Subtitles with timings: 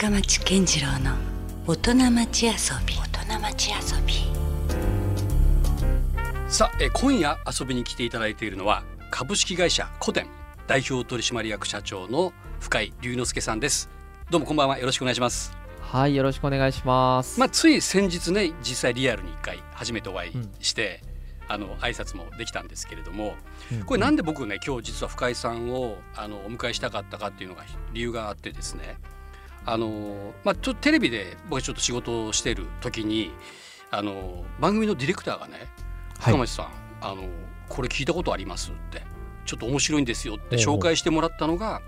[0.00, 1.16] 深町健次郎の
[1.66, 2.52] 大人町遊
[2.86, 2.94] び。
[2.94, 4.14] 大人町遊び。
[6.48, 10.28] さあえ今夜遊びに来ていただいているのは株式会社コテン
[10.68, 13.90] 代表取締役社長の深井龍之介さんです。
[14.30, 14.78] どうもこんばんは。
[14.78, 15.52] よろしくお願いします。
[15.80, 17.40] はい、よろしくお願いします。
[17.40, 21.02] まあつい先日ね実際リアルに一回初めてお会いして、
[21.48, 23.34] あの挨拶もできたんですけれども
[23.72, 23.82] うん。
[23.82, 28.96] これなんで僕ね今日実は深井さんをあのお迎えしたかったかっていうのが理由があってですね
[29.66, 33.32] あのまあちょっとテレビで僕ちょっと仕事をしてる時に
[33.90, 35.66] あの番組のディレクターがね
[36.18, 36.68] はい深町さん、
[37.00, 37.28] あの
[37.68, 39.02] これ聞いたことありますって
[39.44, 41.80] ちょっと面白いんですよって紹介してもらったのが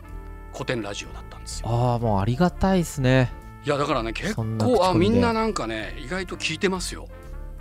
[0.53, 1.69] 古典ラジオだったんですよ。
[1.69, 3.33] ああ、もうありがたいですね。
[3.65, 4.45] いやだからね結構
[4.83, 7.09] あみんななんかね意外と聞いてますよ。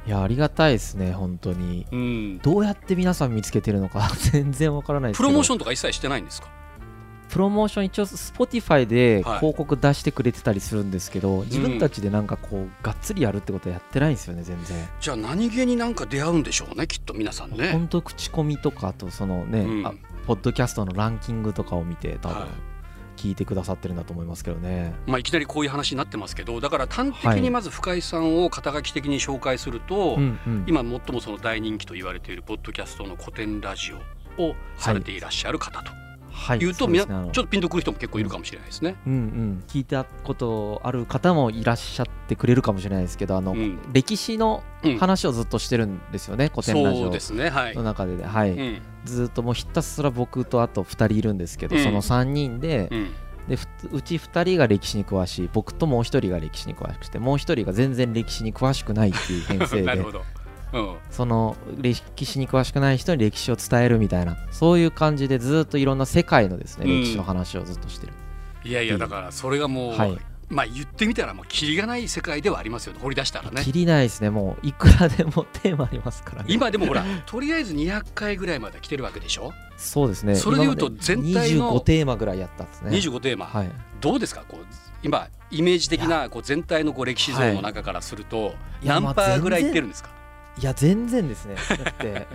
[0.08, 1.86] いや、ありがたいですね、本当に。
[1.92, 5.28] うん、どうやって皆さん見つけてるのか 全然わからないですけど。
[5.28, 6.48] プロモーションとか一切してないんですか？
[7.30, 14.90] プロモーション一応 Spotify ではい広告出してくれてたりするんですけど、自分たちでなんかこうがっつりやるってことはやってないんですよね、全然。
[15.00, 17.72] じゃあ何気になんか出会うんでしょうねきっと皆さんね。
[17.72, 19.94] 本当口コミとかあとそのね、うんあ
[20.28, 22.50] ポッドキャストのランキングとかを見て多分はい
[23.20, 24.94] 聞いてくださってるんだと思いますけどね。
[25.06, 30.64] まあ、いきなりこういう話になってますけどだから端的にまず深井さんを肩書き的に紹介すると、うんうん。
[30.68, 33.92] 今最もその大人気と言われているポッドキャストの古典ラジ
[34.38, 36.09] オをされていらっしゃる方とはい。
[36.56, 38.96] いうと、みなそうですねちょっとピンとくる人も結構いるかもしれないですね。
[39.06, 43.80] うんうん、聞いたことある方もいらっしゃってくれるかもしれないですけどあの、うん。
[43.94, 47.04] 歴史のうん話をずっとしてるんですよね、古典ラジオ。
[47.06, 48.52] そうですねはい、の中で、はい。
[48.52, 48.82] うん。
[49.06, 51.84] ずっともうひたすら僕とあと2人いるんですけど、うん。
[51.84, 53.10] その3人で,、うん。
[53.50, 60.20] でふうち2人が歴史に詳しい僕ともう1人が歴史に詳しくてもう1人が全然歴史に詳しくないっていう編成 なるで
[61.10, 67.02] その歴史に詳しくない人に歴史を伝えるみたいなそういう感じでずっといろんな世界のですね、うん。
[67.02, 68.14] 歴史の話をずっとしてる。
[68.64, 70.18] いやいやだからそれがもう、はい。
[70.52, 73.00] まあ言ってみたらもうキリがない世界ではありますよね。
[73.02, 73.62] 掘り出したらね。
[73.64, 74.32] 切りないですね。
[74.32, 76.48] もういくらでもテーマありますからね。
[76.52, 80.36] 今でもほらとりあえず200回ぐらいまで来てるわけでしょ、そうですね。
[80.36, 82.90] それで言うと全体の25テーマぐらいやったんですね。
[82.92, 83.72] 25テーマ、はい。
[84.02, 84.44] どうですか？
[84.48, 84.66] こう
[85.04, 90.10] 今イメージ的なこう全体のこう歴史像の中からすると、何パーぐらいいってるんですか、
[90.60, 91.56] いや全然ですね。
[91.56, 92.28] だって。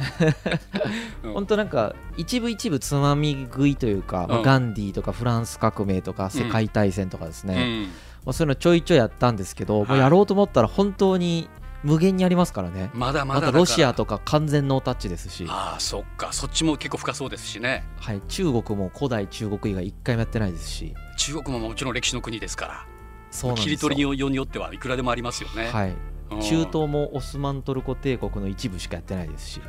[1.22, 1.32] うん。
[1.34, 7.82] 本当なんか一部一部つまみ食いというか、まあうんガンディーとかフランス革命とか世界大戦とかですね、うん。
[8.24, 9.88] まあ、そういうのちょいちょいやったんですけど、はい。
[9.90, 11.50] もうやろうと思ったら本当に
[11.82, 12.90] 無限にありますからね。
[12.94, 16.32] まだまだロシアとか完全ノータッチですし、ああそっか。
[16.32, 17.84] そっちも結構深そうですしね。
[17.98, 20.94] はい、中国も古代中国以外一回もやってないですし。
[21.18, 22.86] 中国ももちろん歴史の国ですから。
[23.30, 23.64] そうなんですよ。
[23.64, 25.96] 切り取りようによってはいくらでもありますよね、はい、うん
[26.30, 29.60] 中東もオスマントルコ帝国の一部しかやってないですし。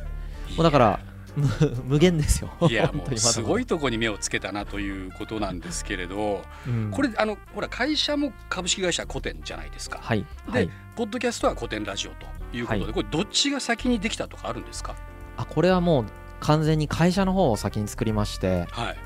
[0.56, 1.00] もうだから
[1.36, 1.46] 無
[1.84, 2.50] 無限ですよ。
[2.68, 6.90] いやもうすごいとこに目をつけたなということなんですけれどうん。
[6.90, 10.24] これあのほら会社も株式会社古典じゃないですか、はい。
[10.46, 10.70] で、はい。
[10.96, 12.92] ポッドキャストは古典ラジオということで、はい。
[12.94, 14.94] これどっちが先にできたとかあるんですか？
[15.36, 16.06] あこれはもう
[16.40, 18.66] 完全に会社の方を先に作りまして。
[18.70, 18.96] はい。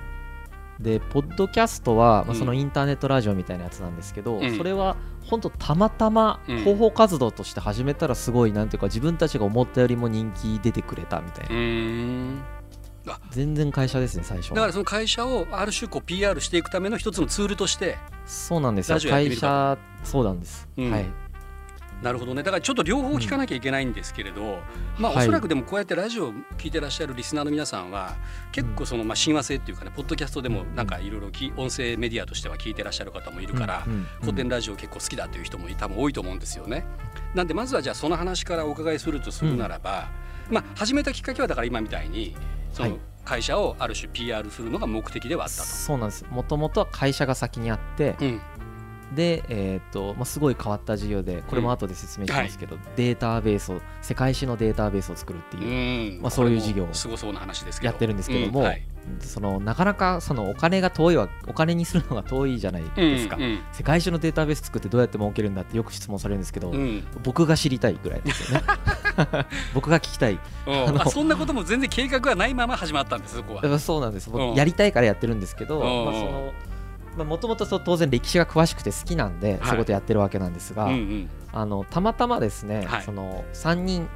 [0.79, 2.39] でポッドキャストは、まあ、うん。
[2.39, 4.57] そのインターネットラジオみたいなやつなんですけど、うん。
[4.57, 4.97] それは
[5.31, 11.51] 本当たまたまうん広報活動として始めたらすごいなんていうか自分たちが思ったよりも人気出てくれたみたいう
[13.05, 14.57] な、全然会社ですね最初は。
[14.57, 17.99] だからその会社をある種こう PR していくための一つのツールとして。
[18.27, 18.99] そうなんですよ。
[19.01, 20.91] 会社そうなんです、うん。
[20.91, 21.07] はい
[22.03, 22.43] なるほどね。
[22.43, 24.61] だからちょっと両方聞かなきゃいけないんですけれど、
[24.99, 25.27] まあおはい。
[25.27, 28.17] そらくでもこうやってラジオを聞いてらっしゃるリスナーの皆さんは
[28.53, 33.93] 結構そのまあ親和性っていうかねポッドキャストでもなんかいろいろき音声メディアとしては聞いてらっしゃる方もいるから、うん。
[33.93, 34.07] うん。
[34.21, 36.85] 古典ラジオ結構好きだという人も多分多いと思うんですよね。
[37.35, 40.09] なんでまずはじゃあその話からお伺いするとするならば、
[40.51, 42.35] まあ始めたきっかけはだから今みたいに
[42.73, 43.01] そのはい。
[43.23, 45.65] 会社をある種 PR するのが目的ではあったと。
[45.65, 46.25] そうなんです。
[46.31, 48.41] もともとは会社が先にあって、うん
[49.15, 56.23] で、えーとまあ、すごい変わった事業でこれも後で説明しますけど、データベースを世界史のデータベースを作るっていう、うん。
[56.23, 57.93] まあそういう事業をすごそうな話ですけど。
[57.93, 58.83] やってるんですけどもうんはい。
[59.21, 67.03] そのなかなかそのお金が遠いはお金にするのが遠いじゃないですか、うんうん世界史のデータベース作ってどうやって儲けるんだってよく質問されるんですけど、うん。
[67.23, 68.67] 僕が知りたいぐらいですよね。
[69.75, 70.39] 僕が聞きたい。
[71.11, 73.79] そんなことも全然計画はないまま始まったんですそこは。
[73.79, 74.29] そうなんです。
[74.31, 74.55] 僕うん。
[74.55, 76.05] やりたいからやってるんですけどうん。
[76.05, 76.53] まあその
[77.17, 79.59] もともと当然歴史が詳しくて好きなんで、はい。
[79.63, 81.31] そういうことやってるわけなんですが、うんうん。
[81.53, 83.03] あのたまたまですね、はい。
[83.03, 84.09] その3人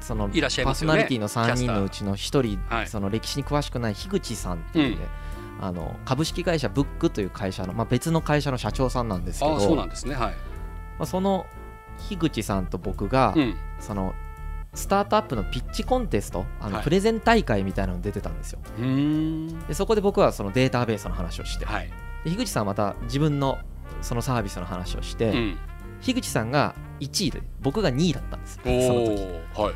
[0.00, 2.86] そのパーソナリティの3人のうちの1人、はい。
[2.88, 5.06] その歴史に詳しくない樋口さんっていうね、
[5.60, 10.14] あの株式会社ブックという会社の、まあ、別の会社の社長さんなんですけどああそうなんですね。
[10.14, 10.34] はい。
[10.98, 11.46] まあ、その
[12.08, 13.56] 樋口さんと僕が、うん。
[13.80, 14.14] その
[14.74, 16.84] スタートアップのピッチコンテストあの、はい。
[16.84, 18.58] プレゼン大会みたいなのに出てたんですよ。
[19.68, 21.90] でそこで僕はそのデータベースの話をして、はい
[22.24, 23.58] で樋口さんはまた自分の
[24.00, 25.58] そのサービスの話をして、うん。
[26.00, 29.22] 樋口さんが1位で僕が2位だったんですおその時。
[29.56, 29.74] おはい。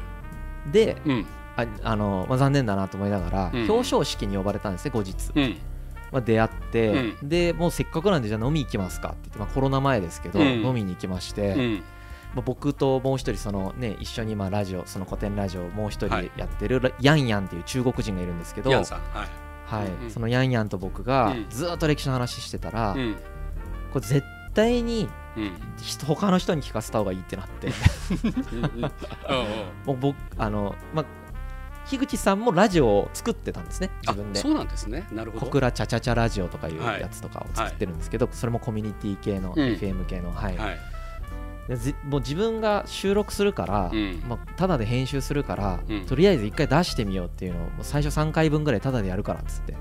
[0.73, 1.27] でうん。
[1.57, 3.71] ああの、まあ、残念だなと思いながら、うん。
[3.71, 5.57] 表彰式に呼ばれたんですね後日、うん。
[6.13, 10.47] まあ、出会って、うでもうせっかくなんでじゃあ飲み行きますかって言って、まあ、コロナ前ですけど、うん。
[10.65, 11.75] 飲みに行きまして、うん。
[12.35, 16.31] まあ、僕ともう一人その、ね、一緒にまあラジオその古典ラジオをもう一人はい。
[16.37, 18.71] やってる、ヤンヤンっていう中国人がいるんですけど、
[19.69, 19.87] はい。
[19.89, 21.47] うんそのヤンヤンと僕がうん。
[21.51, 23.17] ずーっと歴史の話してたら、うん。
[23.93, 24.23] これ絶
[24.55, 25.53] 対にうん。
[25.81, 27.69] 人他の人に聞かせた方がいいってなって。
[29.85, 31.05] もう僕あの、まあ、
[31.87, 34.41] 樋口さんもラジオを作ってたんですね自分で。
[34.41, 35.07] あそうなんですね。
[35.13, 35.47] なるほど。
[35.47, 37.01] 小倉チャチャチャラジオとかいうはい。
[37.01, 39.65] やつとかを作ってるんですけど、それもコミュニティ系の、うん。
[39.75, 40.57] FM 系の、はい。
[40.57, 40.79] はい
[42.05, 44.23] もう自分が収録するから、うん。
[44.27, 46.07] まあ、ただで編集するから、うん。
[46.07, 49.77] とりあえず一回出してみようっていうのを最初3回分ぐらいただでやるからっつって。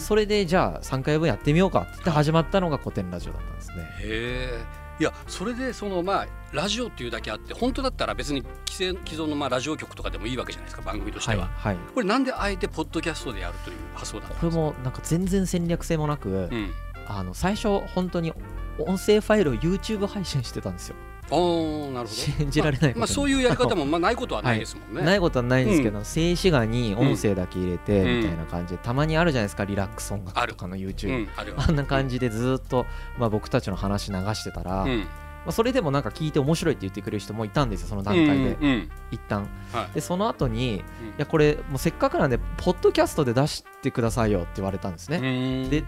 [0.00, 3.74] それでじゃあ3回分やってみようかって言って始まったのが古典ラジオだったんですね。
[3.76, 4.86] へえ。
[4.98, 11.36] いやそれでそのまあラジオっていうだけあって本当だったら別に既存のまあラジオ局とかでもいいわけじゃないですか番組としては。
[11.36, 14.62] い、は、はい、これなんであえてポッドキャストでやるという発想だったんこれですか？
[14.62, 16.70] もなんか全然戦略性もなく、うん
[17.06, 18.32] あの最初本当に
[18.78, 20.96] 音声ファイルを YouTube 配信してたんですよ。
[21.28, 22.20] おーなるほど。
[22.20, 32.86] 信じられないまあ、まあそういうやり方もまあないことはないですもんね、ないことはないんですけど、静止画に音声だけ入れてうんみたいな感じで、たまにあるじゃないですかリラックス音楽とかの YouTube、うんああんな感じでずっと、
[33.18, 35.06] まあ、僕たちの話流してたら、まうん。
[35.48, 39.48] あ、それでもなんか聞いて面白いって言ってくれる人もいたんですよその段階で、うんうん一旦。
[39.72, 39.94] はい。
[39.94, 40.84] でその後にいうん。
[41.18, 45.70] やこれもうせっかくなんでポッドキャストで出してくださいよって言われたんですね、うん。
[45.70, 45.84] で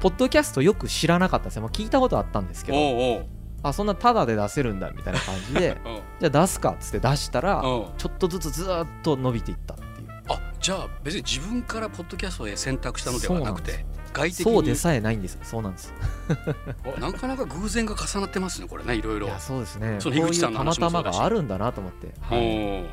[0.00, 3.26] ポッドキャストよく知らなかったんですよもう聞いたことあったんですけどおうおう。
[3.62, 5.80] あそんなタダで出せるんだみたいな感じで
[6.18, 10.08] じゃあ出すかっつって出したらちょっとずつずーっと伸びていったっていう。
[10.28, 14.52] あじゃあ別に自分からポッドキャストへ選択したのではなくて外的に？
[14.52, 15.38] そうでさえないんです。
[15.42, 15.94] そうなんです。
[16.84, 19.28] おなかなか偶然が重なってますねこれねいろいろ。
[19.28, 19.96] いやそうですね。
[20.00, 21.14] そこういうの樋口さんのたまた話もそうだし。
[21.14, 22.84] まがあるんだなと思って、はい、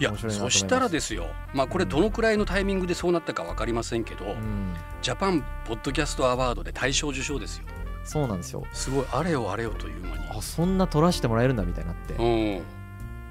[0.00, 1.26] いやそしたらですよ。
[1.52, 7.64] まあこれどのくらいのタイミングでそうなったか分かりませんけど、うん、ジャパンポッドキャストアワードで大賞受賞ですよ。
[8.04, 8.64] そうなんですよ。
[8.72, 10.24] すごいあれよあれよという間に。
[10.30, 12.14] あそんな撮らせてもらえるんだみたいになって。
[12.14, 12.58] だうん。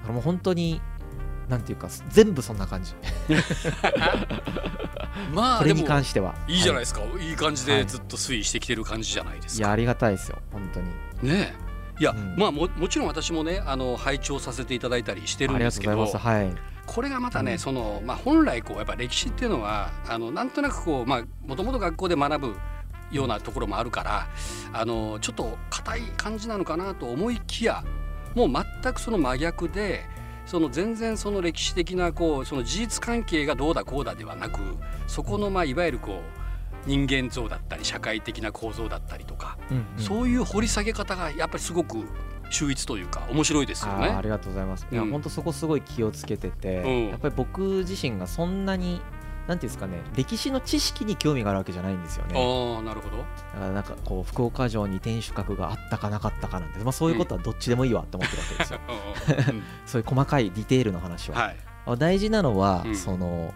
[0.04, 0.82] からもう本当に
[1.48, 2.94] なんていうか全部そんな感じ。
[3.28, 6.36] これにまあでも関しては。
[6.48, 10.38] いいじゃないいですか、い、い感じでずっと推移してきてる感じじゃないですか、いやありがたいですよ。
[10.52, 10.88] 本当に。
[11.24, 11.67] ねえ
[12.00, 12.36] いや、うん。
[12.38, 16.08] まあももちろん私もねあの拝聴させていただいたりしてるんですけど
[16.86, 17.60] これがまたね、うん。
[17.60, 22.56] そのまあ、本来こうやっぱ歴史っていうのはあのなんとなくこうまあもともと学校で学ぶ
[23.12, 24.28] ようなところもあるから
[24.74, 27.84] あのちょっと硬い感じなのかなと思いきや
[28.36, 30.06] もう全くその真逆で
[30.46, 34.60] その全然その歴史的なこうその事実関係がどうだこうだではなく
[35.06, 36.37] そこのまあいわゆるこう
[36.88, 41.98] 人間像だったり社会的な構造だったりとか、うんうんそういう掘り下げ方がやっぱりすごく
[42.50, 44.08] 秀逸というか面白いですよね。
[44.08, 44.88] ありがとうございます。
[44.92, 49.02] いや、うん本当そこすごい気をつけてて、うんやっぱり僕自身がそんなに、
[49.48, 52.36] なんていうんですかね、歴史の知識に興味があるわけじゃないんですよね。
[52.36, 53.18] ああなるほど。
[53.18, 53.28] だか
[53.60, 58.80] らなんかこう福岡城に天守閣があったかなかったかなんて、まあ、そういうことはどっちでもいいわって思ってるわけですよ。
[59.52, 61.42] うん そういう細かいディテールの話は。
[61.42, 61.58] はい。
[61.86, 63.54] あ大事なのは、うんその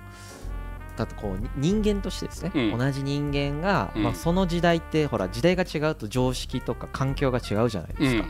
[0.97, 8.27] だってこうに人間としてですね、うん同じ人間が、うんまあ、その時代ってほら時代が違うと常識とか環境が違うじゃないですか。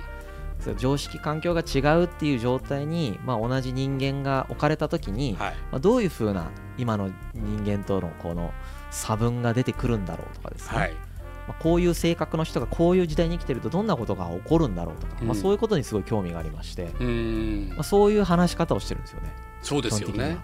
[0.61, 5.53] そう常識環境が違うっていう状態に、まあ、同じ人間が置かれた時に、はい。
[5.71, 8.53] まあ、どういうふうな今の人間とのこの
[8.91, 10.93] 差分が出てくるんだろうとかですね、はい。
[11.47, 16.89] まあ、こういう性格の人がこういう時代に生きてるとどんなことが起こるんだろうとか、まあ、うんそういうことにすごい興味がありまして、
[17.73, 17.83] まあ、。
[17.83, 19.33] そういう話し方をしてるんですよね。
[19.63, 20.37] そうですよね。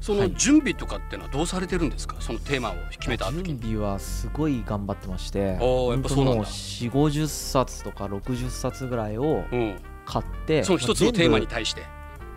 [0.00, 2.16] その準備とかってのはどうされてるんですか？
[2.20, 3.30] そのテーマを決めた。
[3.30, 6.92] 準備はすごい頑張ってましておーやっぱそうなんだもう4 5
[7.22, 9.76] 0冊とか60冊ぐらいをうん。
[10.06, 11.82] 買ってその一つのテーマに対して。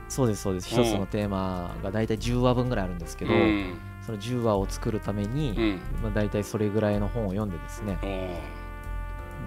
[0.10, 3.74] そうですそうですうん一つのテーマが大体10話分ぐらいあるんですけど、うん。
[4.05, 5.82] その10話を作るために、うん。
[6.03, 7.98] まあ、大体それぐらいの本を読んでですね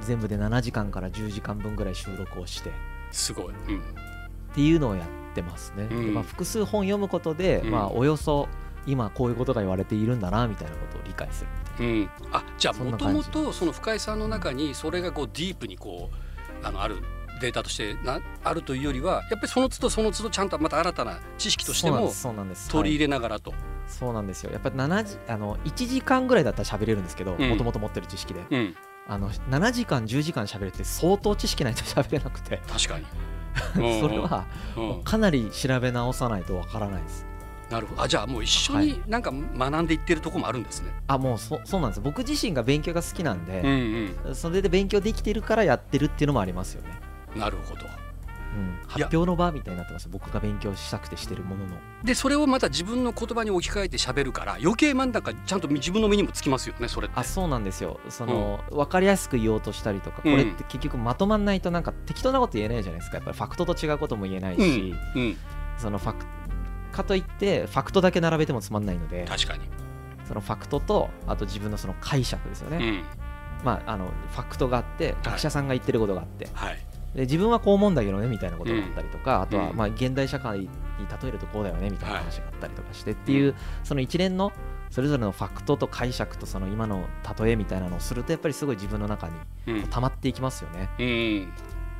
[0.00, 2.72] 全部で7時間から10時間分ぐらい収録をしてっ
[3.12, 3.54] すごい。
[3.68, 3.82] うん。
[4.54, 5.04] ていうのをやっ
[5.36, 6.06] てますね、うん。
[6.06, 7.70] でまあ、複数本読むことで、うん。
[7.70, 8.48] まあ、およそ
[8.86, 11.44] 今こういうことが言われているんだなみたいなことを理解す
[11.78, 12.10] るううん。
[12.32, 16.10] あ、じゃあもともとその深井さんの中にそれがこうディープにこ
[16.62, 16.96] うあのある。
[17.38, 22.10] データとしてなあるというよりはやっぱりその都度その都度ちゃんとまた新たな知識としても
[22.70, 23.60] 取り入れ、れながらと、はい。
[23.86, 24.52] そうなんですよ。
[24.52, 27.48] やっぱり7時あの1時間ぐらいだったら喋れるんですけどうん。
[27.50, 28.42] もともと持ってる知識で。
[28.50, 28.76] うん、
[29.06, 32.62] あの7時間10時間喋るって相当知識ないと喋れなくて。
[32.66, 33.04] 確かに
[33.74, 34.46] それは
[34.76, 35.02] うん。
[35.02, 37.26] かなり調べ直さないとわからないです。
[37.70, 38.02] なるほど。
[38.02, 42.00] あじゃあもう一緒になんか学んでいってるとこもあるんですね、あもうそそうなんです。
[42.00, 44.34] 僕自身が勉強が好きなんうんで、うん。
[44.34, 46.90] それで勉強できてるからやってるっていうのもありますよね、
[47.34, 47.80] なるほど。
[47.82, 47.88] うん、
[48.86, 51.76] 発表の場みたいになってます僕が勉強したくてしてるものの。
[52.04, 58.00] でそれをまた自分の言葉に置き換えて喋るから余計なんだかちゃんと自分の身にもつきますよねそれあそうなんですよ。
[58.08, 63.16] その、分かりやすく言おうとしたりとかこれって結局まとまんないとなんか適当なこと言えないじゃないですか。
[63.16, 65.36] やっぱりファクトと違うことも言えないし、うん。
[65.78, 66.26] そのファク
[66.92, 69.64] かといってファクトだけ並べてもつまんないので確かに、
[70.24, 73.04] そのファクトとあと自分のその解釈ですよね、うん。
[73.64, 76.85] まああのファクトがあって学者さんが言ってることがあって、はい
[77.16, 79.76] で自分はこう思うんだけどねみたいなことがあったりとか、あとはうん。
[79.76, 80.68] まあ現代社会に
[81.22, 83.54] 例えるとこうだよねみたいな話があったりとかしてっていう、
[83.84, 84.52] その一連の
[84.90, 87.06] それぞれのファクトと解釈とその今の
[87.38, 89.34] 例えみたいなのをするとやっぱりすごい自分の中に
[89.66, 89.82] うん。
[89.88, 90.90] 溜まっていきますよね。
[90.98, 91.52] うん。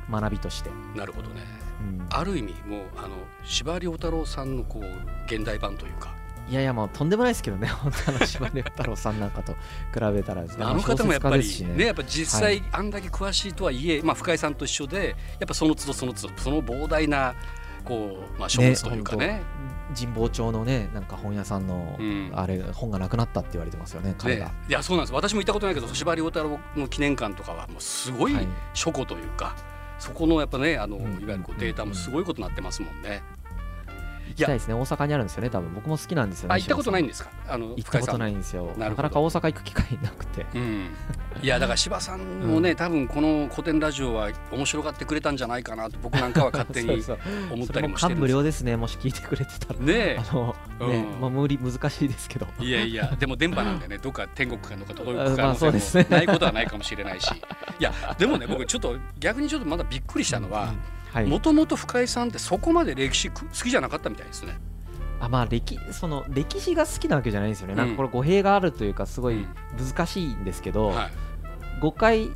[0.09, 1.41] 学びとして、なるほどね。
[1.81, 2.05] うん。
[2.09, 3.09] ある意味もうあの
[3.43, 4.85] 司馬遼太郎さんのこう
[5.25, 6.15] 現代版というか
[6.49, 7.67] いやいやもうとんでもないですけどね。
[7.83, 10.63] 本当あの司馬遼太郎さんなんかと比べたらですね。
[10.65, 17.35] あの方もやっぱりねやっぱ実際あんだけ詳しいとはいえ、まあ、深井さんと一緒でやっぱその都度その都度その膨大な
[17.83, 19.41] こう、まあ、書物というかね。
[19.95, 22.31] 神保町のねなんか本屋さんの、うん。
[22.35, 24.41] あれ本がなくなったって言われてますよね彼ね。
[24.41, 25.13] が、いやそうなんです。
[25.13, 28.47] 私も行ったことないけど司馬遼太郎の記念館とかはもうすごいはい。
[28.73, 29.55] 書庫というか、
[29.97, 31.03] そこのやっぱねあの、うん。
[31.03, 33.23] いわゆるこうデータもすごいことになってますもんね。
[34.29, 34.73] 行きたいですね。
[34.73, 35.73] 大阪にあるんですよね多分。
[35.73, 37.29] 僕も好きなんですよねあ行ったことないんでですか？
[37.47, 38.35] あの行ったことないい。
[38.35, 38.73] んですよ。
[38.77, 40.45] なかなか大阪行く機会なくて。
[40.55, 40.89] うん、
[41.41, 47.01] いやだから柴さんもね、多分この古典ラジオは面白がってくれたんじゃないかなと僕なんかは勝手に
[47.51, 49.79] 思ったりもしてるんです感無量ですねもし聞いてくれてたら。
[49.79, 50.17] ね。
[50.19, 51.21] あのね、うん。
[51.21, 52.47] まあ無理難しいですけど。
[52.61, 57.31] えいやいや でも電波なんでねどっか天国かどっか届く可能性もないことはないかもしれないし。
[57.79, 60.75] いやでもね僕ちょっと逆にちょっとまだびっくりしたのはうんはい
[61.25, 64.57] もともと深井さんってそこまで歴史好きじゃなかったみたいですね。
[65.19, 67.87] あまあ歴その歴史が好きなわけじゃないんですよね、なん。
[67.87, 69.47] うんかこれ語弊があるというかすごいうん。
[69.77, 71.11] 難しいんですけど、はい。
[71.81, 72.31] 誤解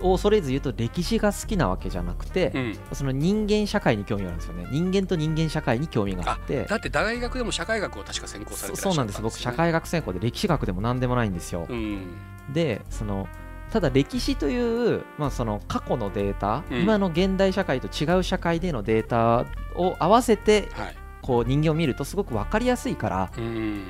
[0.00, 2.78] を恐れず言うと歴史が好きなわけじゃなくて、うん。
[2.92, 4.66] その人間社会に興味があるんですよね。
[4.70, 9.22] 人間と人間社会に興味がああってだって大学でも社会学を確か専攻されてらっしゃったそそうなんです。
[9.22, 12.16] 僕社会学専攻で歴史学でも何でもないんですよ、うん。
[12.52, 13.26] でその
[13.74, 16.82] ただ歴史という、まあ、その過去のデータ、うん。
[16.82, 20.96] 今の現代社会と違う社会でのデータを合わせてはい。
[21.22, 23.84] こう人間を見るとすごく分かりやすいからうん。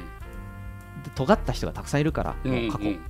[1.02, 3.00] で尖った人がたくさんいるからうん過去、うん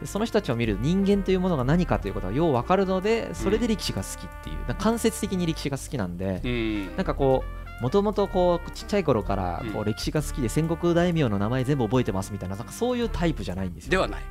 [0.00, 6.96] でその人たちを見ると人間というものが何かということがよう分かるのでそれで歴史が好きっていう、間接的に歴史が好きなんで、うん。
[6.96, 7.44] なんかこ
[7.80, 13.90] うもともとこうちっちゃい頃からこうう歴史が好きで戦国大名の名前全部覚えてますみたいななんかそういうタイプじゃないんですよ。
[13.92, 14.22] ではない。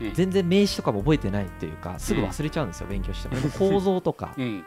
[0.00, 0.14] うん。
[0.14, 3.50] 全然名詞とかも覚えてないっていうかすぐ忘れちゃうんですよ、勉強しても。
[3.50, 4.64] 構造とか うん。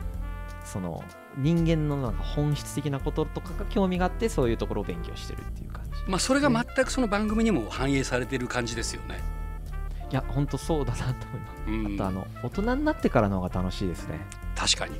[0.63, 1.03] その
[1.37, 5.91] 人間のなんか本質的なこととかが興味があってそういうところを勉強してるっていう感じ。
[6.07, 9.21] まあそれが全くその番組にも反映されてる感じですよね。
[10.11, 11.95] いや本当そうだなと思います、うん。
[11.95, 14.19] あとあの大人になってからの方が楽しいですね。
[14.55, 14.99] 確かに。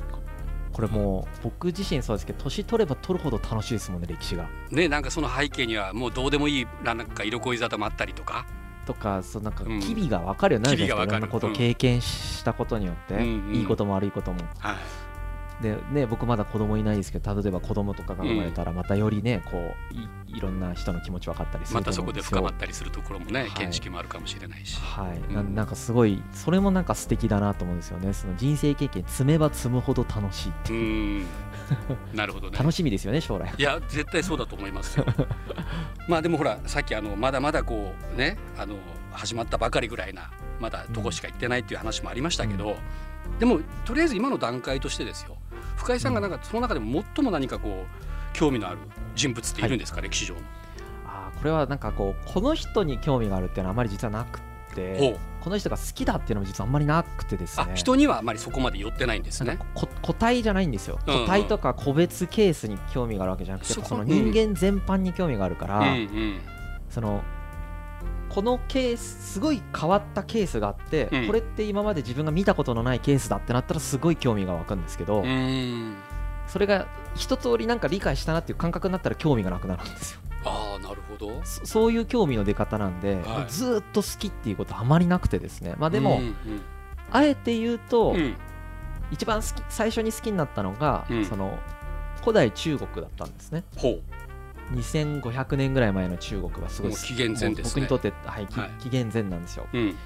[0.72, 4.48] これもう僕自身そうですけど年取れば取るほど楽しいですもんね歴史が。
[4.70, 8.46] ねなんかその背景にはもうどうでもいいなんか色恋沙汰もあったりとか。
[8.92, 9.80] とかそうなんかうん。
[9.80, 11.18] 機微が分かるようになるじゃないですか,、機微が分かる。
[11.18, 13.20] いろんなことを経験したことによって、うん。
[13.20, 13.54] うん。
[13.54, 14.38] いいことも悪いことも。
[14.58, 14.76] はい。
[15.62, 23.66] でね僕まだ子供いないですけど例えば子供とかが生まれたらまたよりねこういいろんな人の気持ち分かったりするとまたそこで深まったりするところもね、はい。
[23.66, 24.78] 見識もあるかもしれないし。
[24.78, 25.34] はい、うん。
[25.34, 28.12] ななんかすごいそれもなんか素敵だなと思うんですよね。
[28.12, 31.26] その人生経験積めば積むほど楽しいってういう、ん。
[32.14, 32.56] なるほどね。
[32.58, 33.52] 楽しみですよね将来。
[33.56, 35.04] いや絶対そうだと思いますよ。
[36.08, 38.76] まあでもほらさっきあのまだまだこうねあの
[39.12, 42.76] 始まったばかりぐらいなまだとこしか行ってないっていう話もありましたけど、
[43.38, 45.36] でもとりあえず今の段階としてですよ
[45.80, 48.78] 深井さんがなんかその中でも最も何かこう興味のある
[49.14, 50.40] 人物っているんですか、歴史上の。
[51.06, 55.18] あーこれはなんかこうこの人に興味があるっていうのはあまり実はなくほてう。
[55.40, 57.66] この人が好きだっていうのも実はあんまりなくてですね。
[57.70, 59.58] あ人にはあまりそこまで寄ってないんですね。
[59.74, 60.98] 個体じゃないんですよ。
[61.06, 61.20] うんうん。
[61.22, 66.40] 個体とか個別ケースに興味があるわけじゃなくてその人間全般に興味があるから、うんうん。
[66.90, 67.22] その
[68.30, 75.96] このケースすごい変わったケースがあって、うんこれって今まで自分が見たことのないケースだってなったらすごい興味が湧くんですけど、うん
[76.46, 80.20] それが一通りなんか理解したなっていう感覚になったら興味がなくなるんですよ。
[80.44, 81.40] ああなるほど。
[81.44, 83.52] そそういう興味の出方なんで、はい。
[83.52, 85.74] ずーっと好きっていうことあまりなくてですね。
[85.78, 86.34] まあでも、うんうん。
[87.12, 88.36] あえて言うと、うん。
[89.10, 91.24] 一番好き最初に好きになったのが、うん。
[91.24, 91.58] その
[92.20, 93.64] 古代中国だったんですね。
[93.76, 94.02] ほう
[94.72, 97.70] 2500年ぐらい前の中国はすごい紀元前ですね。
[97.74, 98.46] 僕にとって、はい
[98.78, 99.96] 紀元前なんですよ、うん。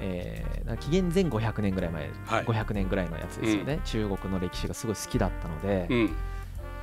[0.00, 2.44] えー紀元前500年ぐらい前、はい。
[2.44, 6.16] 500年ぐらいのやつですよね、中国の歴史がすごい好きだったので、うん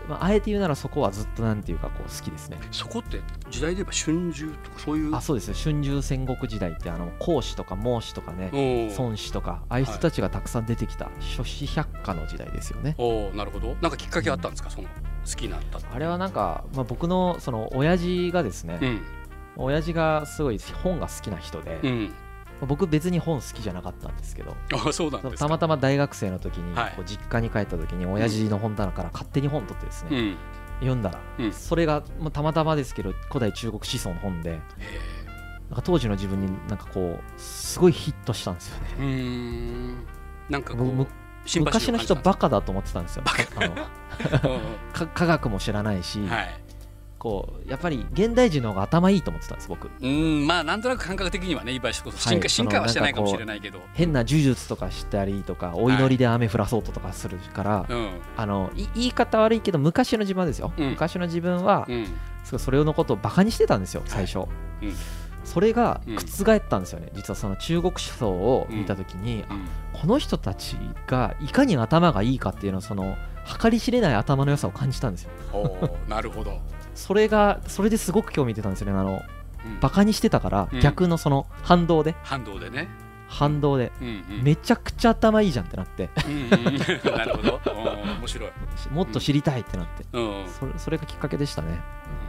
[0.07, 2.57] まあ、あえて言うならそこはずっとなんていうかこう好きですね。
[2.71, 5.53] そこって時代で言えば春秋とかそういうあそうですね。
[5.53, 8.49] 春秋戦国時代ってあの孔子とか孟子とかね
[8.97, 12.95] 孫子とかああいう人たちがたくさん出てきた諸子百科の時代ですよね。
[12.97, 13.75] おーなるほど。
[13.81, 14.69] なんかきっかけあったんですか？
[14.69, 19.01] その好きになったあれはなんか、まあ、僕のその親父がですね、うん。
[19.57, 22.13] 親父がすごい本が好きな人で、まうん。
[22.13, 22.26] あ
[22.65, 24.55] 僕別に本好きじゃなかったんですけど。
[24.73, 26.93] あそうなんたまたま大学生の時にはい。
[26.95, 30.35] こう実家に帰った時に親父の本棚から勝手に本取ってですね、うん。
[30.79, 31.53] 読んだら、うん。
[31.53, 34.59] それが、まあ、たまたまですけど古代中国思想の本でへ
[35.69, 38.87] なんか当時の自分になんかこうすごいヒットしたんですよね。
[38.97, 40.05] ーうーん。
[40.49, 43.23] なんか昔の人バカだと思ってたんですよ。
[45.13, 46.66] 科学も知らないし、うんはい
[47.19, 49.89] こうやっぱり現代人の方が頭いいと思ってたんです僕。
[50.01, 53.79] うんまあなんとなく感覚的にはね今進化,、はい進化はしてないかもしれないけど。
[53.93, 58.09] 変な呪術とかしたりとかお祈りで雨降らそうとかするから、うん。
[58.35, 60.89] あのい言い方悪いけど昔の自分はですよ、うん。
[60.91, 62.07] 昔の自分は、うん。
[62.43, 64.47] それのことをバカにしてたんですよ最初、
[64.81, 64.95] うん
[65.47, 66.15] それがうん。
[66.17, 69.65] 覆ったんですよね、実はその中国思想を見た時に、あうん。
[69.93, 70.75] この人たち
[71.07, 73.15] がいかに頭がいいかっていうのをその
[73.61, 75.31] 計り知れない頭の良さを感じたんですよ。
[76.07, 76.59] なるほど、
[76.93, 78.99] それがそれですごく興味出たんですよね。
[78.99, 79.21] あの
[79.65, 79.79] うん。
[79.79, 80.79] バカにしてたから、うん。
[80.81, 82.13] 逆のその反動で。
[82.23, 82.89] 反動でね、
[83.27, 84.09] 反動で、うんう
[84.41, 86.09] ん、めちゃくちゃ頭いいじゃんってなって。
[86.25, 86.77] うんうん。
[87.17, 87.59] なるほど。
[88.19, 88.51] 面白い、
[88.91, 90.45] もっと知りたいってなって、うん。
[90.47, 91.79] それそれがきっかけでしたね。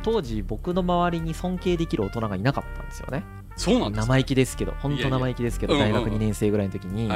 [0.02, 3.24] 当時僕の周りに尊敬できる大人がいなかったんですよね。
[3.56, 4.06] そうなんですか？
[4.14, 7.10] 生意気ですけど本当生意気ですけど大学2年生ぐらいの時に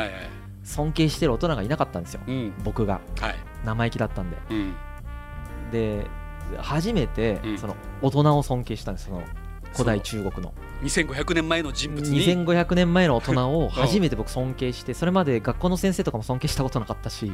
[0.65, 2.53] 尊敬してる大人がいなかったんですようん。
[2.65, 3.01] 僕が。
[3.21, 3.35] はい。
[3.65, 4.37] 生意気だったんで。
[4.51, 4.75] うん。
[5.71, 6.07] で
[6.59, 7.59] 初めてうん。
[7.59, 9.23] その大人を尊敬したんですその
[9.73, 10.52] 古代中国の。
[10.83, 12.25] 2500年前の人物に。
[12.25, 17.31] 2500年前の大人を初めて僕尊敬してそれまで学校の先生とかも尊敬したことなかったし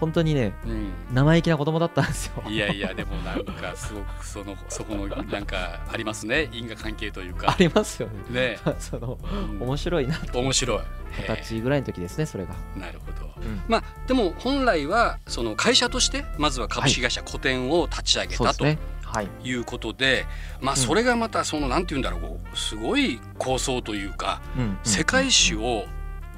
[0.00, 0.92] 本当にねうん。
[1.12, 2.44] 生意気な子供だったんですよ。
[2.48, 6.48] いやいやでもなんかすごくその そこのなんかありますね。
[6.52, 8.40] 因果関係というあかりますよね。
[8.50, 9.62] ね、 そのうん。
[9.62, 10.80] 面白いな面白い。
[11.18, 12.54] 二十歳ぐらいの時ですねそれが。
[12.76, 13.32] なるほど。
[13.42, 13.62] うん。
[13.66, 18.52] まあでも本来はその会社としてまずは株式会社古典を立ち上げたと。
[18.52, 18.82] そうですね。
[18.82, 18.87] は
[19.22, 19.28] い。
[19.42, 20.26] いうことで、
[20.60, 20.78] まあうん。
[20.78, 24.78] それがまたそのなんて言うんだろうすごい構想というかうんうん。
[24.84, 25.86] 世界史を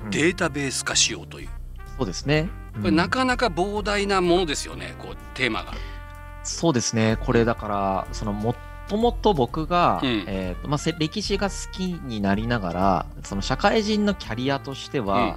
[0.05, 1.49] うんデータベース化しようという。
[1.99, 2.49] そうですね。
[2.75, 5.73] これなかなか膨大なものですよねこうテーマが。
[6.43, 7.19] そうですね。
[7.21, 8.55] これだからそのも
[8.89, 10.25] ともと僕が、うん。
[10.27, 15.37] えーとまあ、せ歴史が好きになりながらその社会人のキャリアとしては、うん。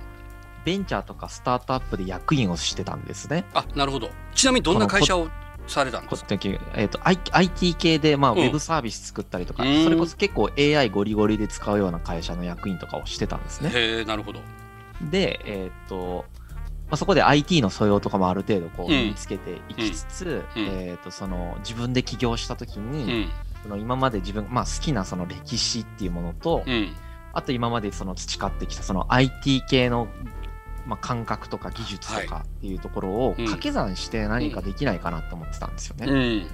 [0.63, 3.43] ベンチャーとかスタートアップで役員をしてたんですね。
[3.53, 4.09] あなるほど。
[4.33, 5.27] ちなみにどんな会社を？
[5.67, 6.27] されたんですか？
[6.31, 8.41] えー、と IT 系で、まあ、ウうん。
[8.41, 9.83] ェブサービス作ったりとか、うん。
[9.83, 13.71] それこそ結構 AI ゴリゴリで使うような会社の役員とかをしてたんですね。
[13.73, 14.39] へえなるほど。
[15.11, 16.25] で、えっ、と、
[16.89, 18.97] まあ、そこで IT の素養とかもある程度こううん。
[18.99, 20.63] 身につけていきつつ、うん。
[20.63, 23.29] えっ、と、その自分で起業した時うに、ん。
[23.63, 26.93] その今まで自分、まあ、好きなその歴史っていうものと、うん。
[27.31, 30.07] あと今までその培ってきたその IT 系の、
[30.85, 33.45] まあ、感覚とか技術とかっていうところをうん。
[33.45, 36.07] 掛け算して何かできないかなと思ってたんですよね。
[36.07, 36.47] うん。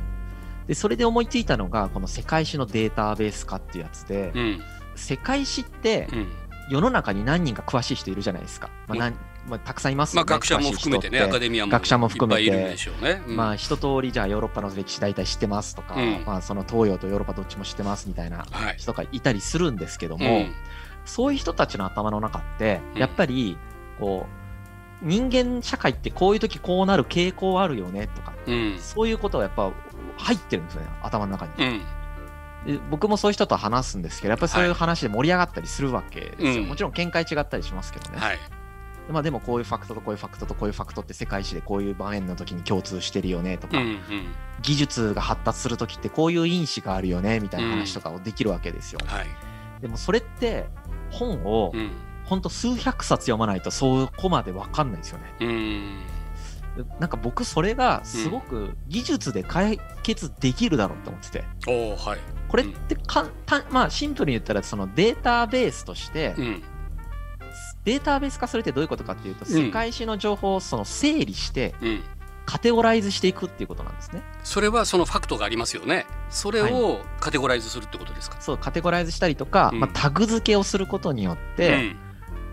[0.67, 4.61] で、それで思いついたのが、この世界史のデータベース化っていうやつで、うん。
[4.95, 6.27] 世界史ってうん。
[6.69, 8.69] 世の中に何人か詳しい人いるじゃないですか。
[8.87, 9.11] まあ
[9.47, 10.29] まあ、たくさんいますよね。
[10.29, 13.23] まあ学者も含めてねアカデミアも学者も含めていっぱいいるでしょうね。
[13.27, 13.35] うん。
[13.35, 16.23] まあ一通りじゃあヨーロッパの歴史大体知ってますとか、うん。
[16.27, 18.75] まあその東洋とヨーロッパどっちも知ってますみたいなはい。
[18.77, 20.53] 人がいたりするんですけども、うん。
[21.05, 23.01] そういう人たちの頭の中ってうん。
[23.01, 23.57] やっぱり
[23.99, 24.25] こ
[25.03, 28.33] う人間社会ってこういう時こうなる傾向あるよねとか。
[28.47, 28.77] うん。
[28.79, 29.71] そういうことはやっぱ
[30.17, 31.51] 入ってるんですよね頭の中に。
[31.57, 31.81] うん。
[32.65, 36.67] で僕もそういう人と話すんですけどやっぱりそういう話で盛り上がったりするわけですよ、うん。
[36.67, 38.39] もちろん見解違ったりしますけどね、はい。
[39.09, 43.99] まあ、でもこういうファクトとこういうファクトとこういうファクトって世界史でこういう場面の時に共通してるよねとか、うんうん。
[44.61, 49.27] 技術が発達する時ってこういう因子があるよねみたいな話とかをできるわけですよ、はい。
[49.81, 50.67] でもそれって
[51.09, 51.91] 本をうん
[52.29, 55.33] ほんと数百冊読まないとそこまで分かんないですよね。
[55.41, 55.99] うん。
[56.99, 61.43] なんか僕それがすごく技術で解決できるだろうと思ってて。
[61.67, 62.19] おーはい。
[62.47, 66.63] これって簡単まあシンプルに言ったらそのデータベースとしてうん。
[67.83, 72.03] データベース化するってどういうことかっていうと世界史の情報をその整理してうん。
[72.45, 74.23] カテゴライズしていくっていうことなんですね。
[74.43, 76.07] それはそのファクトがありますよね。
[76.31, 78.41] それをカテゴライズするってことですか？
[78.41, 79.79] そうカテゴライズしたりとか、うん。
[79.81, 81.95] まあ、タグ付けをすることによって、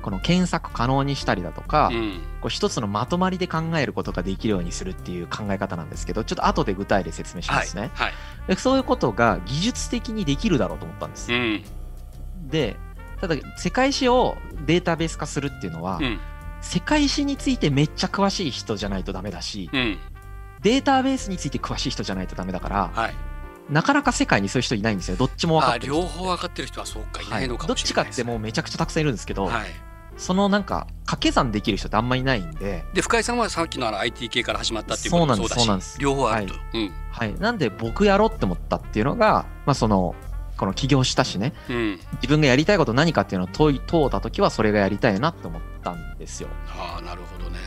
[0.07, 1.97] この検索可能にしたりだとか、うん。
[1.97, 8.13] うんこう一つのまとまりで考えることができるようにするっていう考え方なんですけどちょっと後で具体で説明しまはいすね、はい
[8.47, 11.65] でそういうことが技術的にできるだろうと思ったんです、うん。
[12.47, 12.77] で
[13.21, 16.21] ただ世界史をデータベース化するっていうのは、うん。
[16.61, 19.99] 世界史についてめっちゃ詳しい人じゃないとダメだし、うん。
[20.63, 23.15] データベースについて詳しい人じゃないとダメだから、はい。
[23.71, 25.17] なかなか世界にそういう人いないんですよ。
[25.17, 26.03] どっちも分かあってる人。
[26.03, 29.67] 両方分かってる人はそうかいないのかどっもしれないです、ちかってもうめちゃくちゃたくさんいるんですけど、はい
[30.17, 35.95] そのなんか掛け算できる人ってあんまりいないんで、で深井さんはさっきのあの IT 系から始まったっていうこともそうだそうなんです。
[35.95, 36.55] し両方あると、
[37.11, 40.15] はい、なんで僕やろうって思ったっていうのが、まあ、その
[40.57, 41.53] この起業したしね。
[41.69, 41.77] うん。
[41.77, 46.49] うん自分がやりたいこと何かっていうのを問い問うた時はそれがやりたいなって思ったんですよ。
[46.67, 47.59] ああなるほどね。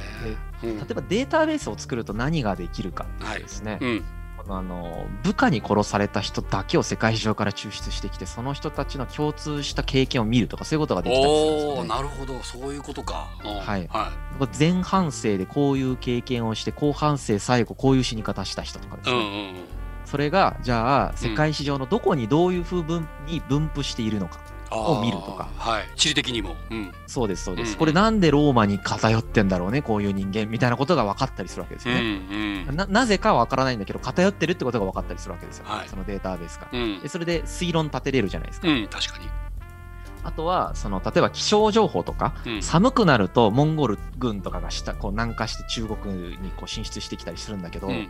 [0.63, 0.77] うん。
[0.77, 3.99] 例えばデータベースを作ると何ができるかっていうとですね、うん。
[3.99, 4.18] この
[4.51, 11.79] あの部下に殺された人だけを世界中から抽出してきてその人たちの共通した経験を見るとかそういうことができたりするんですよ、ね。
[11.79, 12.39] おおなるほど。
[12.41, 13.87] そういうことか、うんはい。
[13.87, 14.11] は
[14.57, 19.65] 前半生でこういう経験をして後半生最後こういう死に方した人とかですい、うね、んうんうん。
[20.05, 25.49] それがじゃあ世界史上のどこにどういう風分に分布しているのか、あーを見るとか。
[25.57, 25.83] はい。
[25.95, 26.91] 地理的にも、うん。
[27.07, 32.75] そうですそうです、うんこれなんでローマに偏ってんだろうねこういう人間みたいなことが分かったりするわけですうんようね、ん。
[32.75, 35.89] ななぜかは分からないんだけど偏ってるってことが分かったりするわけですよ、はい。
[35.89, 36.79] そのデータベースから。
[36.79, 36.99] うん。
[36.99, 39.25] でそれで推論立てれるじゃないですか、うん確かに、
[40.23, 42.61] あとはその例えば気象情報とか、うん。
[42.63, 48.09] 寒くなるとモンゴル軍とかが下こう南下して中国にこう進出してきたりするんだけど、うん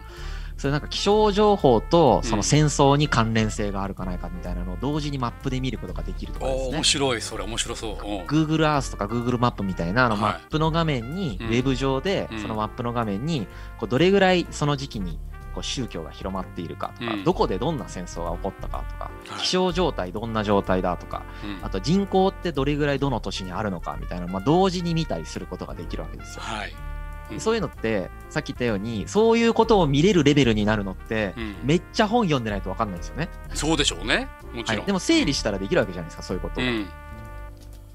[0.60, 2.38] それなんか気象情報とそうん。
[2.38, 6.76] の戦争に関連性があるかないかみたいなのを同時にマップで見ることができるとかですね。
[6.76, 6.84] 面。
[6.84, 7.98] 白いそれ面白そう、うん。
[8.26, 12.42] Google Earth とか Google マップみたいなあのはいマップの画面に、うんウェブ上でうん。
[12.42, 13.48] そのマップの画面に
[13.80, 15.18] こうどれぐらいその時期に
[15.56, 17.24] こう宗教が広まっているかとか、うん。
[17.24, 19.42] どこでどんな戦争が起こったかとか、はい。
[19.42, 21.66] 気象状態どんな状態だとかうん。
[21.66, 26.42] あと人口ってどれぐらいどの都市にあるのかみたいな、まあ、同時に見たりすることができるわけですよ。
[26.44, 26.99] はい、うん
[27.38, 31.56] そういうのってさっき言ったようにそういうことを見れるレベルになるのってうん。
[31.64, 33.30] めっちゃ本読んでないと分かんないですよね。
[33.54, 34.28] そうでしょうね。
[34.54, 36.64] もちろん、はい、でも整理したらできるわけじゃないですかそういうことを。
[36.64, 36.88] うん。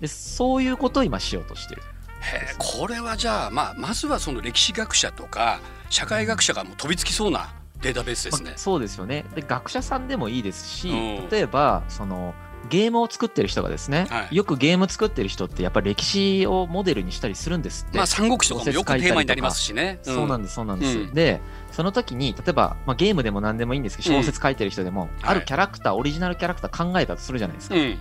[0.01, 1.83] でそういうことを今しようとしてる。
[2.21, 8.51] へえこれはじゃあ、まあ、まずはその歴史学者とか社会学者がもう飛びつきそうなデータベースですね。
[8.51, 8.59] まあ。
[8.59, 9.25] そうですよね。
[9.35, 11.29] で学者さんでもいいですし、うん。
[11.29, 12.35] 例えばその
[12.71, 14.37] ゲームを作ってる人がですね、はい。
[14.37, 19.99] よくゲーム作ってる人ってやっぱり歴史をモデルにしたりするんですって、まあ三国志とかもよくテーマになりますしね。
[20.03, 21.15] そうなんでですそうなんです、うん。
[21.15, 21.41] で
[21.73, 24.23] その時に例えば、まあ、ゲームでも何でもいいんですけどうん。
[24.23, 27.99] 小説書いてる人でも、あるキャラクター、オリジナルキャラクター考えたとするじゃないですか、うん。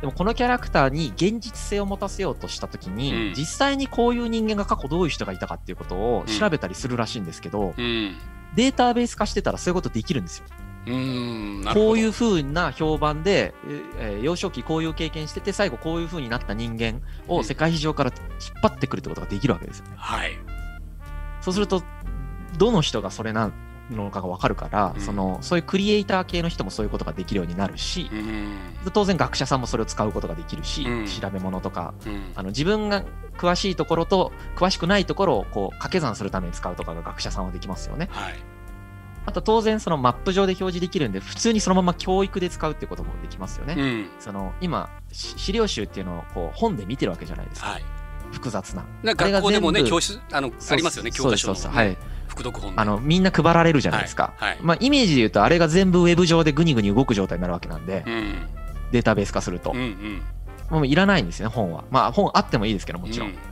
[0.00, 3.34] でもこのキャラクターに現実性を持たせようとした時に、うん。
[3.34, 8.16] 実際にこういう人間が過去どういう人がいたかっていうことを調べたりするらしいんですけど、うん。
[8.54, 10.44] データベース化してたらそういうことできるんですよ
[10.86, 13.54] うんこういう風な評判で、
[13.98, 19.92] えー幼少期こういう経験してて最後こういう風になった人間を世界史上から引っ張ってくるってことができるわけですよね。
[19.96, 20.32] はい。
[21.40, 21.82] そうすると
[22.58, 23.52] どの人がそれな
[23.90, 25.00] のかが分かるから、うん。
[25.00, 28.58] そのそういうクリエイター系の人もそういうことができるようになるし、うん。
[28.92, 31.06] 当然学者さんもそれを使うことができるし、うん。
[31.06, 32.32] 調べ物とかうん。
[32.34, 33.04] あの自分が
[33.36, 38.08] 詳しいところと詳しくないところをこう掛け算するために使うとかが学者さんはできますよね。
[38.10, 38.34] はい
[39.24, 43.74] あと当然そのマップ上で表示できるんで普通にそのまま教育で使うってこともできますよね。
[43.78, 44.10] うん。
[44.18, 47.84] その今し資料集っていうのをこう本で見てるわけじゃないですか、はい。
[48.32, 48.84] 複雑な。
[49.02, 51.54] な学校でもね教室あのありますよね教科書の。
[51.54, 51.62] そうです。
[51.62, 51.96] そうですはい。
[52.28, 52.80] 副読本で。
[52.80, 54.34] あのみんな配られるじゃないですか。
[54.36, 54.50] はい。
[54.50, 54.58] はい。
[54.62, 58.34] まあ、イメージで言うとあれが全部ウェブ上でグニグニ動く状態になるわけなんで、うん。
[58.90, 59.72] データベース化すると。
[59.72, 60.22] うんう、ん。
[60.70, 61.84] もういらないんですね本は。
[61.90, 63.51] まあ本あってもいいですけどもちろん、うん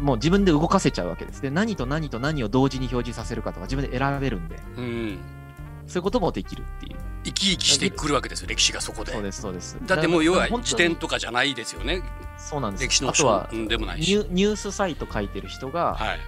[0.00, 1.42] もう自分で動かせちゃうわけです。
[1.42, 4.56] で何と何と何を同時に表示させるかとか自分で選べるんで。
[4.76, 5.18] うん。
[5.86, 6.96] そういうこともできるっていう。
[7.24, 9.12] 生き生きしてくるわけですよ歴史がそこで。
[9.12, 9.76] そうですそうです。
[9.84, 12.02] だってもう要は辞典とかじゃないですよね。
[12.38, 12.84] そうなんです。
[12.84, 16.18] 歴史のあとは書でもないニしュニュースサイト書いてる人が、はい。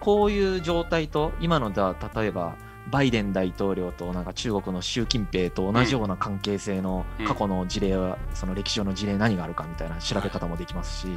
[0.00, 2.54] こういう状態と今のだ例えば
[2.90, 7.26] バイデン大統領となんか中国の習近平と同じような関係性のうん。
[7.26, 11.16] 過去の事例は、その歴史上の事例何があるかみたいな調べ方もできますし、はい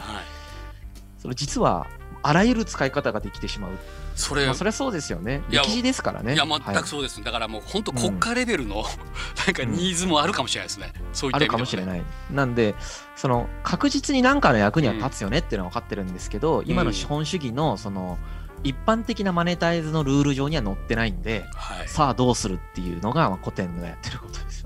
[1.22, 1.86] その実は
[2.24, 3.72] あらゆる使い方ができてしまう、
[4.16, 5.42] それまあ、それはそうですよね。
[5.50, 6.34] 歴史ですからね。
[6.34, 6.62] いやはい。
[6.64, 8.84] 全くそうです、だからもう本当国家レベルの、
[9.46, 12.04] なんかニーズもあるかもしれないですね、そういったあるかもしれない。
[12.32, 12.76] なんで、
[13.16, 18.20] その確実に何かの役には立つよねっていうのは分かってるんですけど、今の資本主義のその
[18.64, 24.61] 一般的なマネタイズのルール上には載ってないんで、はい、さあどうするっていうのがまあ古典がやってることです。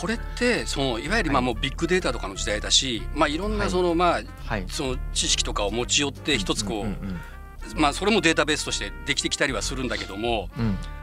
[0.00, 3.70] これってそのいわゆるまあはいもうビッグデータとかの時代だし、まあ、いろんはない。
[3.70, 4.64] そのまあはい。
[4.68, 10.48] その知識とかを持ち寄って一つこう、まあそれもデータベースとしてできてきたりはするんだけども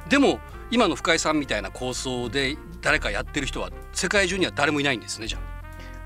[0.10, 0.40] でも
[0.72, 5.40] 今の深井さんみたいな構想で誰かやってる人は世界中には誰もいないんですねじゃ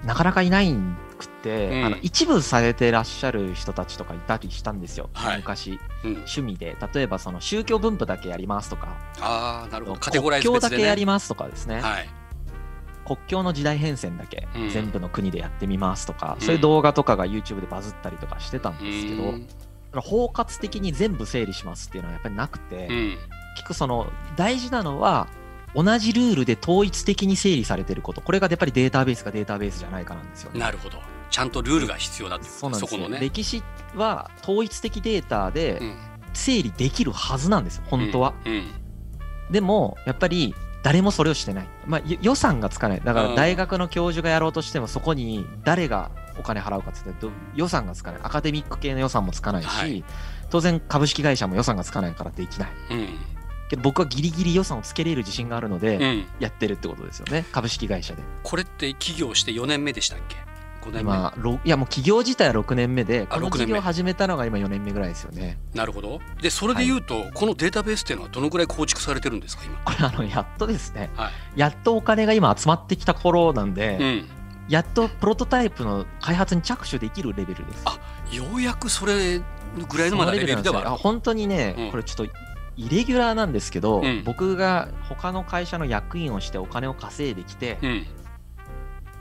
[0.06, 0.74] なかなかいない
[1.18, 1.86] くって、うん。
[1.86, 5.38] あの一部されてらっしゃる人たちとかいたりしたんですよ、はい。
[5.38, 5.80] 昔。
[5.82, 6.76] あ、うん、趣味で。
[6.94, 8.96] 例えばその宗教分布だけやりますとか。
[9.20, 10.00] ああなるほど。
[10.00, 12.10] カテゴライズ国境だけやりますとかですね、はい
[13.08, 14.70] 国境の時代変遷だけうん。
[14.70, 16.46] 全部の国でやってみますとか、うん。
[16.46, 19.48] そういう動画とかが YouTube でバズったりとかしてたんですけど、うん。
[19.96, 23.18] 包括的に全部整理しますっていうのはやっぱりなくて、うん。
[23.58, 25.28] 局その大事なのは
[25.74, 28.22] 同じルールで統一的に整理されてること。
[28.22, 30.60] これがやっぱりデータベースかデータベースじゃないかなんですよね。
[30.60, 31.00] なるほど。
[31.30, 33.10] ちゃんとルールが必要だってそうなんですよ。
[33.10, 33.64] ね、歴史
[33.96, 35.98] は統一的データでうん。
[36.34, 37.84] 整理できるはずなんですよ。
[37.88, 38.34] 本当は。
[39.50, 43.02] でもやっぱり誰もそれをしてない、まあ、よ予算がつかない。
[43.04, 43.30] だかうん。
[43.32, 48.22] ら大学の教授がやろうとしてもそこに誰がお金払うかって言ったらど予算がつかない。
[48.24, 50.04] アカデミック系の予算もつかないし、はい。
[50.50, 52.70] 当然株式会社も予算がつかないからできない。
[52.92, 53.08] うん。
[53.70, 56.26] けど僕はギリギリ予算をつけれる自信があるので、うん。
[56.40, 57.46] やってるってことですよね。
[57.52, 58.22] 株式会社で。
[58.44, 60.40] これって起業して4年目でしたっけ？5
[60.92, 63.66] 今ろいやもう企業自体は6年目でこの6年目。
[63.66, 65.58] 事業を始めたのが今4年目ぐらいですよね。
[65.74, 66.20] なるほど。
[66.42, 69.78] でそれで言うと、このデータベースっていうのはどのぐらい構築されてるんですか今？
[69.84, 71.10] これあのやっとですね。
[71.16, 71.60] はい。
[71.60, 74.30] やっとお金が今集まってきた頃なんで、うん。
[74.70, 77.84] やっとプロトタイプの開発に着手できるレベルです。
[77.86, 78.00] あ
[78.32, 81.92] ようやくそれぐらいのまだレベルではあ本当にね、うん。
[81.92, 82.34] これちょっと
[82.76, 84.24] イレギュラーなんですけど、うん。
[84.26, 88.06] 僕が他の会社の役員をしてお金を稼いできて、うん。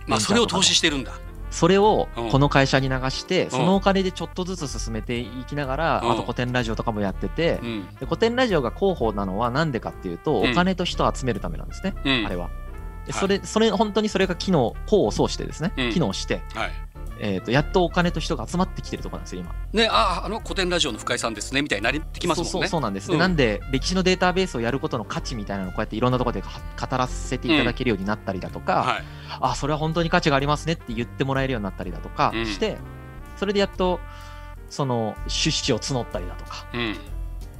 [0.06, 1.12] まあそれを投資してるんだ
[1.56, 2.30] それをうん。
[2.30, 6.10] この会社に流して、そのお金でちょっとずつ進めていきながら、うん。
[6.12, 7.86] あと古典ラジオとかもやってて、うん。
[7.98, 10.50] で古典ラジオが広報なのはなんでかっていうと、うん。
[10.50, 12.26] お金と人を集めるためなんですね、うん。
[12.26, 12.50] あれは。
[13.10, 15.92] それ、それ、本当にそれが機能、功を奏してですね、うん。
[15.92, 16.85] 機能して、はい
[17.20, 19.54] えっ、と、やっとお金と人が集まってきてるところなんですよ、今。
[19.72, 22.50] ねああの古典ラジオの深井さんですねみたいになりてきますもんね。
[22.50, 23.16] そうそうそうなんです、うん。
[23.16, 29.04] でなんで歴史のデータベースをやることの価値みたいなのをこうやっていろんなところでは語らせていただけるようになったりだとか、はい。
[29.40, 32.46] あそれは本当に価値がありますねって言ってもらえるようになったりだとかうん。
[32.46, 32.78] して、
[33.36, 34.00] それでやっと
[34.68, 36.96] その出資を募ったりだとかうん。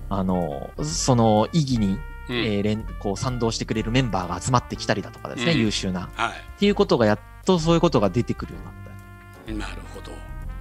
[0.09, 2.37] あのその意義に、うん。
[2.45, 5.59] えー連こう賛同してくれるメンバーが集まってきたりだとかですね、うん。
[5.59, 6.07] 優秀な。
[6.07, 8.87] っはていうことがやっとそういうことが出てくるようになった。
[8.87, 8.96] い
[9.47, 10.13] なるほど。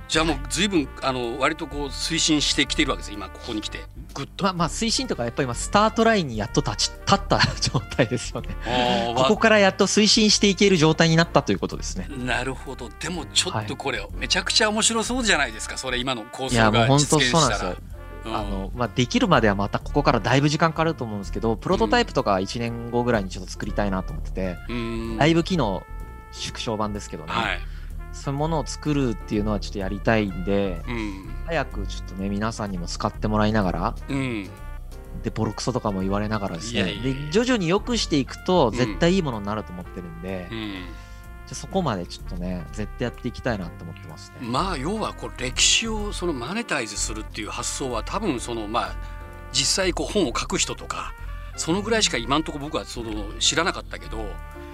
[0.08, 3.84] じゃあもう随分あの割とこう推進してきているわけです今ここに来て。
[4.14, 4.44] ぐっと。
[4.44, 8.50] まあまあ推進とかやっぱり今スタートラインにやっと立ち立った状態ですよね。
[9.16, 12.08] ここからやっと推進していける状態になったということですね。
[12.20, 12.90] なるほど。
[13.00, 17.58] でもちょっとこれ、めちゃくちゃ面白そうじゃないですかそれ今の構想いやもうが本当実現したら。
[17.58, 17.96] そうなんですよ。
[18.26, 18.36] うん。
[18.36, 25.18] あのまあ、できるまではまたここからだいぶ時間かかると思うんですけど、プロトタイプとか1年後ぐらいにちょっと作りたいなと思ってて、うん。
[25.18, 25.84] だいぶ機能
[26.32, 27.60] 縮小版ですけどね、はい
[28.16, 31.30] そういうものを作るっていうのはちょっとやりたいんで、うん。
[31.46, 34.50] 早くちょっとね、皆さんにも使ってもらいながら、うん。
[35.22, 40.58] で、ボロクソとかも言われながらですね、で徐々に良くしていくと、絶対いいものになると思ってるんで、うん。
[41.46, 44.48] じゃあそこまでちょっとね、絶対やっていきたいなと思ってますね。
[44.48, 48.96] まあ要はこう歴史をそのマネタイズするっていう発想は多分そのまあ
[49.52, 51.14] 実際こう本を書く人とか
[51.56, 54.26] そのぐらいしか今んとこ僕はその知らなかったけど、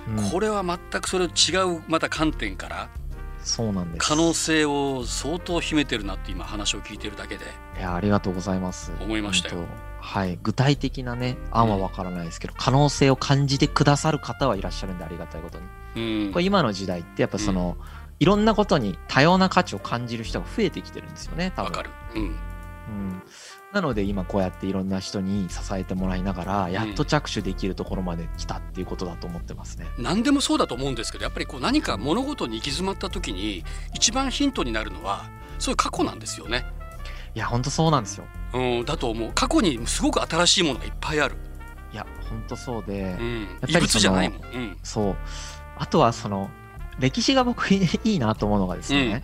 [0.07, 0.29] うん。
[0.31, 1.27] これは全くそれ違
[1.77, 2.89] うまた観点から
[3.43, 4.07] そうなんです。
[4.07, 7.45] 可能性を相当秘めてるなって今話を聞いてるだけで
[7.77, 8.91] いや、ありがとうございます。
[8.99, 9.65] 思いましたよ
[9.99, 15.65] はい、具体的なね、案はわからないですけど、可能性を感じてくださる方はいらっしゃるんで、ありがたいことに。
[15.95, 17.77] うんこれ今の時代って、やっぱその、
[18.19, 21.65] いろんなことに多様な価値を感じる人が増えてきてるんですよね、多分。
[21.69, 23.23] わかる、うん、うん。
[23.73, 29.87] なので今こうやっていろんな人に支えてもらいながら、やっと着手できるところまで来たっていうことだと思ってますね。
[29.97, 36.65] 何でもそうだと思うんですけどやっぱりこう何か物事に行き詰まった時に一番ヒントになるのはそういう過去なんですよね。
[37.33, 38.25] いや、ほんとそうなんですよ。
[38.53, 41.35] うん、だと思う過去にすごく新しいものがいっぱいある、
[41.93, 45.15] いや、ほんとそうで、うん、ぱり異物じゃないもん、うんそう。
[45.77, 46.49] あとはその、
[46.99, 49.23] 歴史が僕いいなと思うのがですね、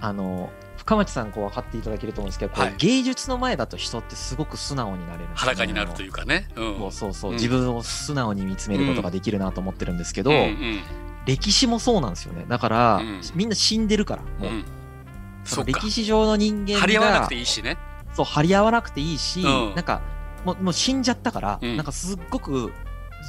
[0.00, 0.50] あの、
[0.84, 2.74] 深町さんこう分かっていただけると思うんですけど、はい。
[2.76, 5.56] 芸術の前だと人ってすごく素直になれるんですよね。
[5.56, 6.48] 裸になるというかね。
[6.56, 6.78] うん。
[6.78, 7.36] もうそうそう、うん。
[7.36, 10.36] 自分を素直に見つめることができるなと思ってるんですけど、うん。
[10.36, 10.80] うん。
[11.24, 12.44] 歴史もそうなんですよね。
[12.48, 13.20] だから、うん。
[13.34, 15.64] みんな死んでるから、もう。
[15.64, 17.78] 歴史上の人間が張り合わなくていいしね。
[18.12, 19.74] そう張り合わなくていいし、うん。
[19.74, 20.02] なんか
[20.44, 21.76] もうもう死んじゃったから、うん。
[21.76, 22.72] なんかすっごく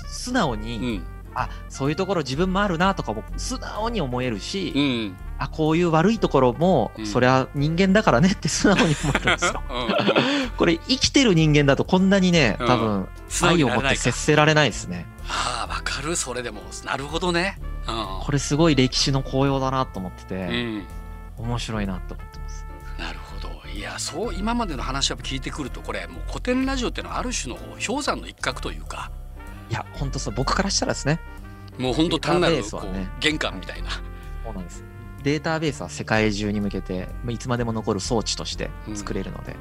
[0.07, 1.03] 素直に、うん。
[1.33, 9.63] あそういうところ自分もあるなとかも素直に思えるし、うんあこういう悪いところも、うんそりゃ人間だからねって素直に思えるんですよ。
[9.69, 13.09] うん これ生きてる人間だとこんなにねうん多分
[13.41, 15.05] 愛を持って接せられないですね。
[15.27, 17.59] ああわかるそれでもなるほどね。
[18.21, 20.83] これすごい歴史の紅葉だなと思ってて、
[21.37, 22.65] 面白いなと思ってます。
[22.97, 29.11] なるほどいやそう今までの話を聞いてくるとこれもう古典ラジオっていうのはある種の氷山の一角というか
[29.69, 31.19] いや本当そう僕からしたらですね
[31.77, 32.63] もう本当単なるね
[33.19, 33.89] 玄関みたいな。
[33.91, 34.83] そうなんです。
[35.25, 39.55] データベースは世界中に向けてまあいつまでも残る装置として作れるので、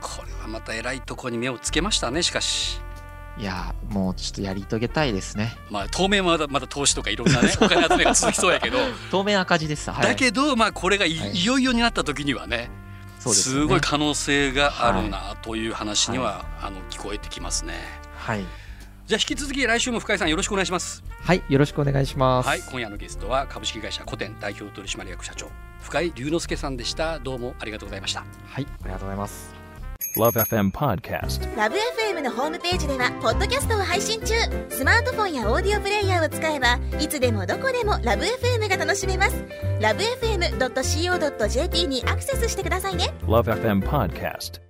[0.00, 2.80] これはまた偉いところに目をつけましたねしかし。
[3.38, 5.56] いやもうちょっとやり遂げたいですね。
[5.70, 8.78] まあ当面はまだまだ投資とかいろんなね お金集めが続きそうやけど
[9.12, 9.88] 当面赤字です。
[9.92, 12.68] はい、だけどまあこれがい,、はいい、よいよになった時にはね
[13.20, 17.74] すよねすごい可能性があるなという話には、あの聞こえてきますね。
[18.16, 18.44] はい
[19.06, 21.04] じゃあ引き続き来週も深井さんよろしくお願いします。
[21.20, 25.48] はいよろしくお願いしますはい、今夜のゲストは株式会社古典代表取締役社長
[25.80, 27.20] 深井龍之介さんでした。
[27.20, 28.24] どうもありがとうございました。
[28.46, 29.54] はいありがとうございます
[30.16, 31.56] Love FM Podcast.
[31.56, 34.34] ラブ f m のホームページではポッドキャストを配信中
[34.70, 39.44] スマートフォンやオーディオプレイヤーを使えばいつでもどこでもラブ f m が楽しめます
[39.80, 44.65] ラブ FM.co.jp にアクセスしてくださいね Love FM Podcast.